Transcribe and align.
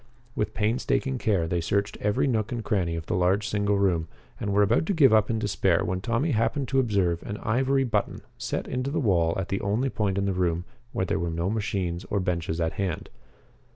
With 0.33 0.55
painstaking 0.55 1.19
care 1.19 1.47
they 1.47 1.61
searched 1.61 1.95
every 2.01 2.25
nook 2.25 2.51
and 2.51 2.63
cranny 2.65 2.95
of 2.95 3.05
the 3.05 3.13
large 3.13 3.47
single 3.47 3.77
room 3.77 4.07
and 4.39 4.51
were 4.51 4.63
about 4.63 4.87
to 4.87 4.95
give 4.95 5.13
up 5.13 5.29
in 5.29 5.37
despair 5.37 5.85
when 5.85 6.01
Tommy 6.01 6.31
happened 6.31 6.67
to 6.69 6.79
observe 6.79 7.21
an 7.21 7.37
ivory 7.37 7.83
button 7.83 8.21
set 8.35 8.67
into 8.67 8.89
the 8.89 8.99
wall 8.99 9.37
at 9.37 9.49
the 9.49 9.61
only 9.61 9.89
point 9.91 10.17
in 10.17 10.25
the 10.25 10.33
room 10.33 10.65
where 10.91 11.05
there 11.05 11.19
were 11.19 11.29
no 11.29 11.51
machines 11.51 12.03
or 12.05 12.19
benches 12.19 12.59
at 12.59 12.73
hand. 12.81 13.11